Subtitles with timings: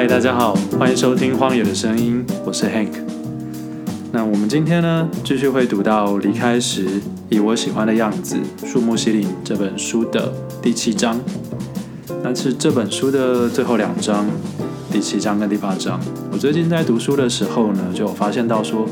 [0.00, 2.88] 嗨，大家好，欢迎收听《荒野的声音》，我是 Hank。
[4.10, 6.86] 那我们今天呢，继续会读到离开时
[7.28, 10.32] 以我喜欢的样子，树木西林这本书的
[10.62, 11.20] 第七章。
[12.22, 14.24] 那是这本书的最后两章，
[14.90, 16.00] 第七章跟第八章。
[16.32, 18.86] 我最近在读书的时候呢，就发现到说，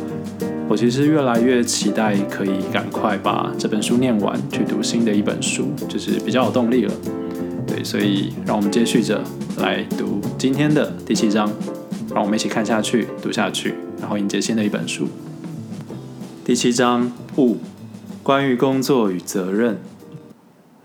[0.68, 6.92] 我其实越来越期待可以赶快把这本书念完，去读新的一本书，就是比较有动力了。
[7.82, 9.22] 所以让我们接续着
[9.58, 11.50] 来读今天的第七章，
[12.14, 15.08] 让我们一起看下去，读下去，然后迎接新的一本书。
[16.44, 17.58] 第七章五，
[18.22, 19.78] 关于工作与责任。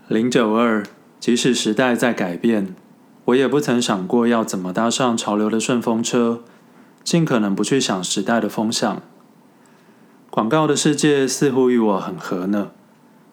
[0.08, 0.84] 零九二，
[1.20, 2.76] 即使时代在改变，
[3.26, 6.42] 我也不曾想过要怎么搭上潮流的顺风车，
[7.04, 9.02] 尽可能不去想时代的风向。
[10.30, 12.72] 广告的世界似乎与我很合呢。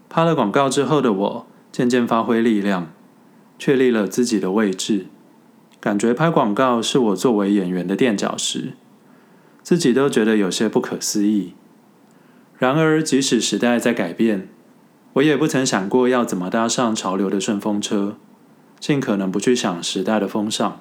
[0.09, 2.93] 拍了广告之后的我，渐渐发挥力量。
[3.61, 5.05] 确立了自己的位置，
[5.81, 8.73] 感觉拍广告是我作为演员的垫脚石，
[9.63, 11.53] 自己都觉得有些不可思议。
[12.57, 14.49] 然而，即使时代在改变，
[15.13, 18.17] 我也不曾想过要怎么搭上潮流的顺风车，
[18.79, 20.81] 尽可能不去想时代的风尚。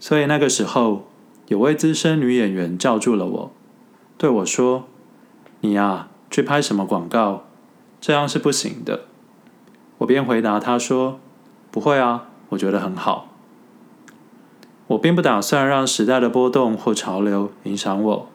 [0.00, 1.08] 所以那个时候，
[1.46, 3.52] 有位资深女演员叫住了我，
[4.18, 4.88] 对我说
[5.62, 7.44] ：“你呀，去拍什么广告？
[8.00, 9.04] 这样是不行的。”
[9.98, 11.20] 我便回答她说。
[11.70, 13.28] 不会啊，我觉得很好。
[14.88, 18.28] 我并不打算让时代的波动或潮流影响我。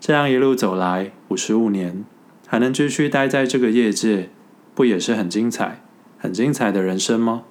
[0.00, 2.04] 这样一路走来五十五年，
[2.46, 4.30] 还能继续待在这个业界，
[4.74, 5.82] 不也是很精彩、
[6.18, 7.42] 很精彩的人生吗？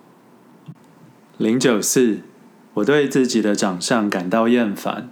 [1.37, 2.19] 零九四，
[2.75, 5.09] 我对自己的长相感到厌烦。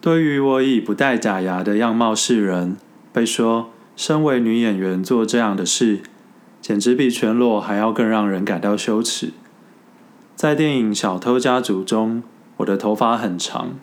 [0.00, 2.76] 对于我以不戴假牙的样貌示人，
[3.12, 6.02] 被说身为女演员做这样的事。
[6.62, 9.32] 简直比全裸还要更让人感到羞耻。
[10.36, 12.22] 在电影《小偷家族》中，
[12.58, 13.74] 我的头发很长，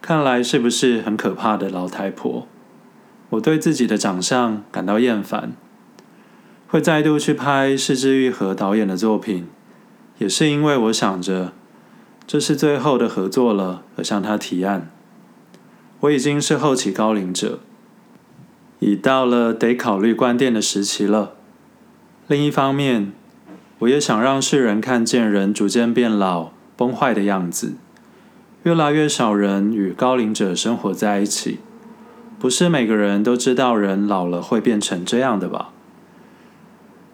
[0.00, 2.46] 看来是不是很可怕的老太婆？
[3.30, 5.52] 我对自己的长相感到厌烦，
[6.68, 9.48] 会再度去拍是枝裕和导演的作品，
[10.18, 11.52] 也是因为我想着
[12.28, 14.88] 这是最后的合作了，而向他提案。
[16.00, 17.58] 我已经是后期高龄者，
[18.78, 21.34] 已到了得考虑关店的时期了。
[22.30, 23.10] 另一方面，
[23.80, 27.72] 我也想让世人看见人逐渐变老、崩坏的样子。
[28.62, 31.58] 越来越少人与高龄者生活在一起，
[32.38, 35.70] 不是每个人都知道人老了会变成这样的吧？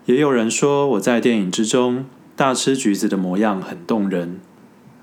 [0.05, 2.05] 也有人说我在电影之中
[2.37, 4.39] 大吃橘子的模样很动人，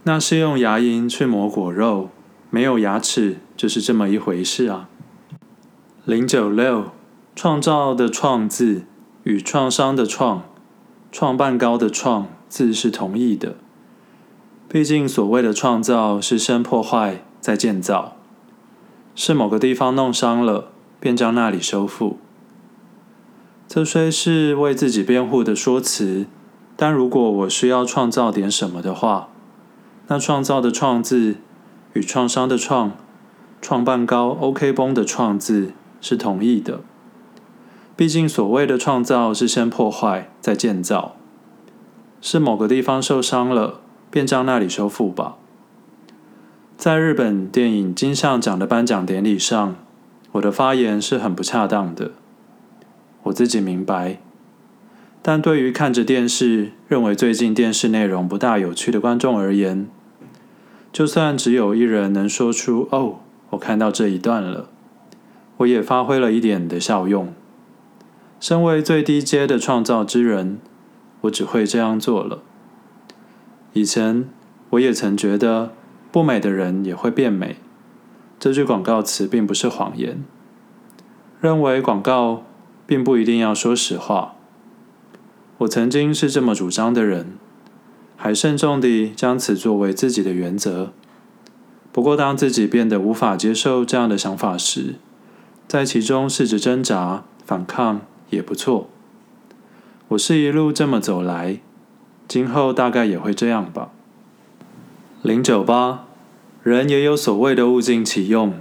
[0.04, 2.12] 那是用牙龈去磨果肉，
[2.52, 4.88] 没有牙齿就是这么一回事啊。
[6.06, 6.92] 零九六，
[7.36, 8.84] 创造的创字。
[9.24, 10.44] 与创伤的创、
[11.12, 13.56] 创办高的创字是同义的。
[14.68, 18.18] 毕竟所谓的创造是先破坏再建造，
[19.16, 20.70] 是某个地方弄伤了，
[21.00, 22.18] 便将那里修复。
[23.68, 26.26] 这虽是为自己辩护的说辞，
[26.76, 29.30] 但如果我需要创造点什么的话，
[30.08, 31.38] 那创造的创字
[31.94, 32.92] 与创伤的创、
[33.62, 36.82] 创办高 OK 绷的创字是同义的。
[37.96, 41.16] 毕竟，所谓的创造是先破坏再建造，
[42.20, 45.36] 是某个地方受伤了，便将那里修复吧。
[46.76, 49.76] 在日本电影金像奖的颁奖典礼上，
[50.34, 52.12] 我的发言是很不恰当的，
[53.24, 54.18] 我自己明白。
[55.22, 59.88] 但对于看着电视，认为最近电视内容不大有趣的观众而言，
[60.92, 63.20] 就算只有一人能说出“哦，
[63.52, 64.70] 我看到这一段了”，
[65.58, 67.32] 我也发挥了一点的效用。
[68.44, 70.60] 身为最低阶的创造之人，
[71.22, 72.44] 我只会这样做了。
[73.72, 74.28] 以前
[74.72, 75.72] 我也曾觉得
[76.12, 77.56] 不美的人也会变美，
[78.38, 80.26] 这句广告词并不是谎言。
[81.40, 82.44] 认为广告
[82.86, 84.36] 并不一定要说实话，
[85.60, 87.38] 我曾经是这么主张的人，
[88.18, 90.92] 还慎重地将此作为自己的原则。
[91.94, 94.96] 不过，当自己变得无法接受这样的想法时，
[95.66, 98.02] 在其中试着挣扎、反抗。
[98.34, 98.90] 也不错，
[100.10, 101.60] 我是一路这么走来，
[102.28, 103.90] 今后大概也会这样吧。
[105.22, 106.06] 零九八，
[106.64, 108.56] 人也有所谓的物尽其用，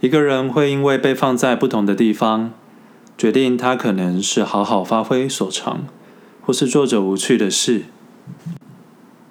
[0.00, 2.52] 一个人会因为被放在不同的地方，
[3.16, 5.84] 决定他可能是好好发挥所长，
[6.42, 7.84] 或是做着无趣的事。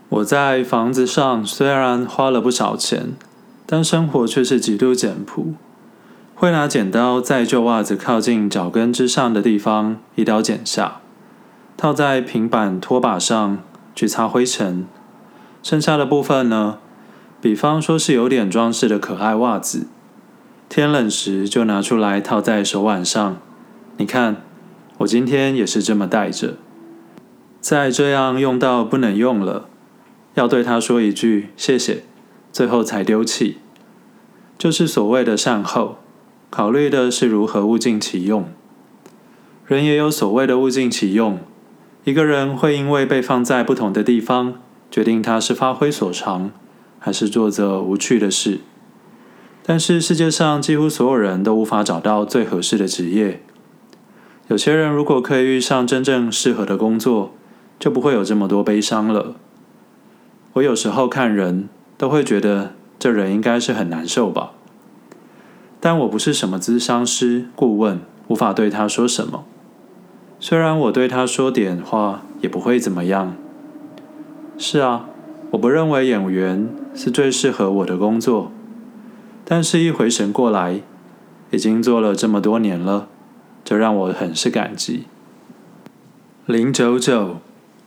[0.09, 3.13] 我在房子上虽然花了不少钱，
[3.65, 5.53] 但生活却是极度简朴。
[6.41, 10.99] 会拿剪刀在旧袜子靠近脚跟之上的地方一刀剪下，
[11.77, 13.59] 套在平板拖把上
[13.93, 14.87] 去擦灰尘。
[15.61, 16.79] 剩下的部分呢，
[17.39, 19.85] 比方说是有点装饰的可爱袜子，
[20.67, 23.37] 天冷时就拿出来套在手腕上。
[23.97, 24.37] 你看，
[24.97, 26.55] 我今天也是这么戴着。
[27.59, 29.67] 再这样用到不能用了，
[30.33, 32.03] 要对他说一句谢谢，
[32.51, 33.59] 最后才丢弃，
[34.57, 35.99] 就是所谓的善后。
[36.51, 38.45] 考虑的是如何物尽其用。
[39.65, 41.39] 人也有所谓的物尽其用。
[42.03, 44.55] 一个人会因为被放在不同的地方，
[44.91, 46.51] 决定他是发挥所长，
[46.99, 48.59] 还是做着无趣的事。
[49.63, 53.41] 但是世界上几乎所有人都无法找到最合适的职业。
[54.49, 57.33] 有些人如果可以遇上真正适合的工作，
[57.79, 59.35] 就不会有这么多悲伤了。
[60.53, 64.51] 我有时候看人都会觉得这人应该是很难受吧。
[65.81, 67.99] 但我不是什么咨商师、顾问，
[68.29, 69.43] 无法对他说什么。
[70.39, 73.35] 虽然我对他说点话也不会怎么样。
[74.57, 75.07] 是啊，
[75.49, 78.51] 我不认为演员是最适合我的工作。
[79.43, 80.81] 但是，一回神过来，
[81.49, 83.07] 已经做了这么多年了，
[83.65, 85.05] 这让我很是感激。
[86.45, 87.37] 零九九。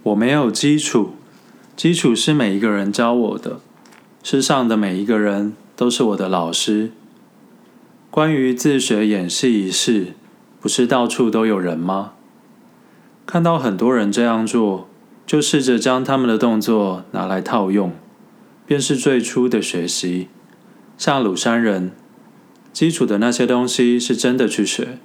[0.02, 1.12] 我没有基础，
[1.74, 3.60] 基础是每一个人教我的。
[4.22, 6.90] 世上的每一个人都是我的老师。
[8.14, 10.12] 关于自学演戏一事，
[10.60, 12.12] 不是到处都有人吗？
[13.26, 14.88] 看到很多人这样做，
[15.26, 17.90] 就试着将他们的动作拿来套用，
[18.68, 20.28] 便是最初的学习。
[20.96, 21.90] 像鲁山人，
[22.72, 25.00] 基础的那些东西是真的去学，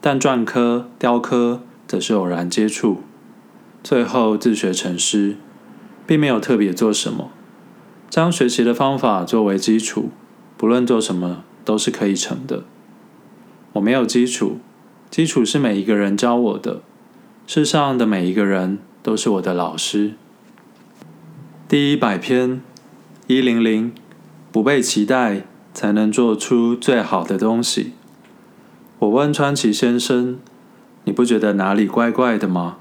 [0.00, 3.00] 但篆刻、雕刻则是偶然接触。
[3.82, 5.34] 最后自学成师，
[6.06, 7.32] 并没有特别做什么，
[8.08, 10.10] 将学习的方法作为基础，
[10.56, 12.64] 不论做什么都是可以成的。
[13.74, 14.58] 我没有基础，
[15.10, 16.82] 基础是每一个人教我的，
[17.46, 20.12] 世上的每一个人都是我的老师。
[21.66, 22.60] 第一百篇，
[23.26, 23.92] 一零零，
[24.52, 27.92] 不被期待才能做出最好的东西。
[29.00, 30.38] 我问川崎先生
[31.04, 32.76] ：“你不觉得哪里怪怪的吗？”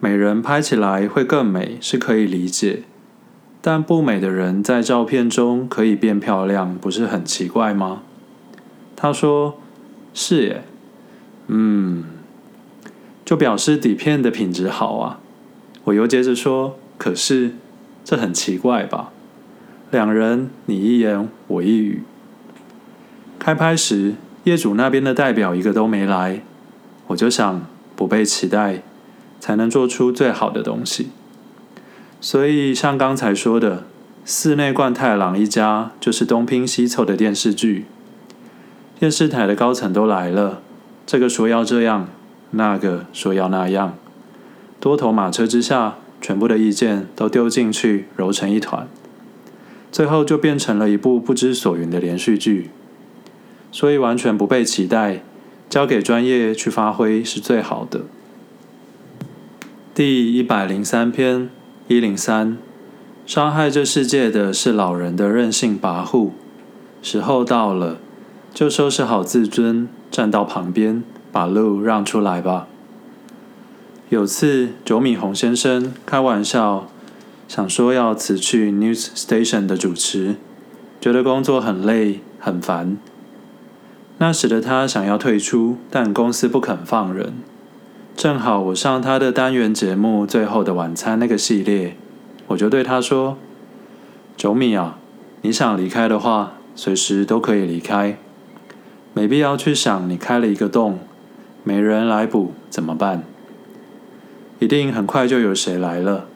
[0.00, 2.84] 美人拍起来会更美是可以理解，
[3.66, 8.02] 但不美的人在照片中可以变漂亮，不是很奇怪吗？
[8.94, 9.58] 他说
[10.12, 10.64] ：“是耶，
[11.46, 12.04] 嗯，
[13.24, 15.18] 就表示底片的品质好啊。”
[15.84, 17.54] 我又接着说：“可是
[18.04, 19.10] 这很奇怪吧？
[19.90, 22.02] 两人你一言我一语，
[23.38, 26.42] 开拍时业主那边的代表一个都没来，
[27.06, 28.82] 我就想不被期待。”
[29.40, 31.08] 才能做出最好的东西。
[32.24, 33.84] 所以，像刚才说的，
[34.24, 37.84] 寺内贯太郎一家就是东拼西凑的电视剧。
[38.98, 40.62] 电视台的高层都来了，
[41.04, 42.08] 这个说要这样，
[42.52, 43.98] 那个说要那样，
[44.80, 48.88] 多头马车之下，全部的意见都丢进去，揉成一团，
[49.92, 52.70] 最后就变成了一部不知所云的连续剧。
[53.70, 55.22] 所以，完全不被期待，
[55.68, 58.00] 交给专业去发挥是最好的。
[59.94, 61.50] 第一百零三篇
[61.86, 62.56] 一零三，
[63.26, 66.30] 伤害这世界的是老人的任性跋扈。
[67.02, 67.98] 时候到了，
[68.54, 72.66] 就收拾好自尊，站到旁边，把路让出来吧。
[74.08, 76.88] 有次，九米宏先生开玩笑，
[77.46, 80.36] 想说要辞去 News Station 的主持，
[80.98, 82.96] 觉得工作很累很烦。
[84.16, 87.34] 那时的他想要退出，但公司不肯放人。
[88.16, 91.96] 正好我上他的单元节目《最后的晚餐》那个系列，
[92.46, 93.36] 我就对他说
[94.36, 94.98] ：“九米啊，
[95.42, 98.16] 你想离开的话，随时都可以离开，
[99.12, 101.00] 没必要去想你开了一个洞，
[101.64, 103.24] 没人来补怎么办？
[104.60, 106.26] 一定很快就有谁来了，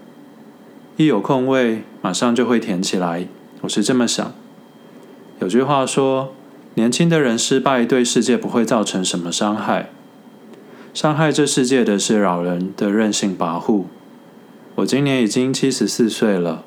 [0.96, 3.28] 一有空位，马上就会填起来。
[3.60, 4.34] 我是这么想。
[5.38, 6.34] 有句话说，
[6.74, 9.90] 年轻的人失败对世界不会造成什么伤害。”
[11.00, 13.84] 伤害这世界的是老人的任性跋扈。
[14.74, 16.64] 我今年已经七十四岁了，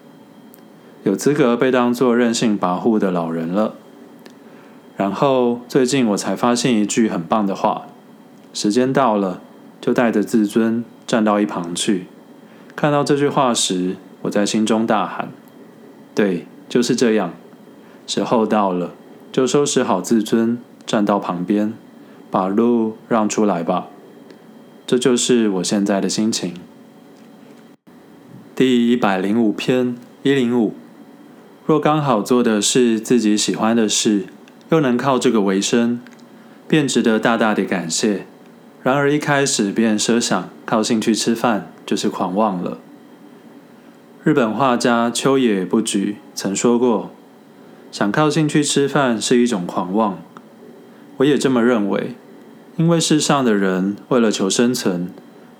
[1.04, 3.74] 有资格被当作任性跋扈的老人了。
[4.96, 7.88] 然后最近我才发现一句很棒的话：
[8.54, 9.42] 时间到了，
[9.82, 12.06] 就带着自尊站到一旁去。
[12.74, 15.28] 看到这句话时，我在心中大喊：
[16.16, 17.34] 对，就是这样。
[18.08, 18.92] 时候到了，
[19.30, 21.74] 就收拾好自尊，站到旁边，
[22.30, 23.88] 把路让出来吧。
[24.92, 26.54] 这就是我现在的心情。
[28.54, 30.74] 第一百零五篇一零五，
[31.66, 34.26] 若刚好做的是自己喜欢的事，
[34.70, 36.02] 又能靠这个为生，
[36.68, 38.26] 便值得大大的感谢。
[38.84, 42.78] 然而一开始便设想靠兴趣吃饭，就是狂妄了。
[44.26, 47.12] 日本画家秋野不举曾说过
[47.94, 50.20] ：“想靠兴趣吃饭是一种狂妄。
[51.16, 52.16] 我也这么认为，
[52.78, 55.10] 因为世上的人为了求生存，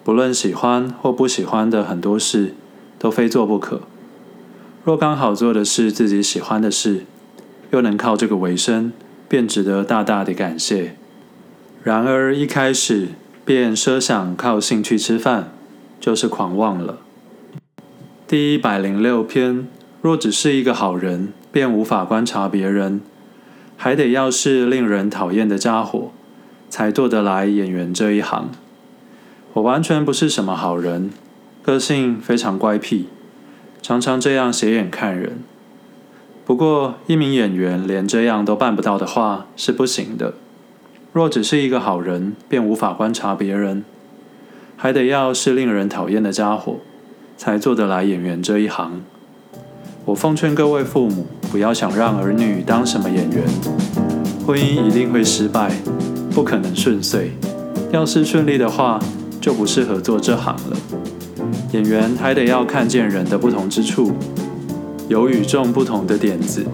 [0.04, 2.56] 不论喜欢或不喜欢的很多事，
[2.98, 3.82] 都非做不可。
[4.84, 7.06] 若刚好做的是自己喜欢的事，
[7.72, 8.94] 又能靠这个为生，
[9.28, 10.96] 便值得大大的感谢。
[11.84, 13.10] 然而一开始
[13.44, 15.52] 便设想靠兴趣吃饭，
[16.00, 17.00] 就是狂妄了。
[18.28, 19.68] 第一百零六篇，
[20.02, 23.02] 若只是一个好人，便无法观察别人，
[23.76, 26.12] 还得要是令人讨厌的家伙，
[26.72, 28.50] 才做得来演员这一行。
[29.54, 31.12] 我完全不是什么好人，
[31.62, 33.08] 个性非常乖僻，
[33.82, 35.40] 常常这样斜眼看人。
[36.46, 40.34] 不过，一名演员连这样都办不到的话，是不行的。
[41.12, 43.84] 若只是一个好人，便无法观察别人，
[44.78, 46.78] 还得要是令人讨厌的家伙，
[47.36, 49.04] 才做得来演员这一行。
[50.06, 53.44] 我奉劝各位父母，不要想让儿女当什么演员，
[54.48, 55.72] 婚姻一定会失败，
[56.32, 57.32] 不可能顺遂。
[57.92, 59.00] 要是顺利的话，
[59.40, 60.78] 就不适合做这行了。
[61.74, 64.12] 演员还得要看见人的不同之处，
[65.08, 66.66] 有与众不同的点子，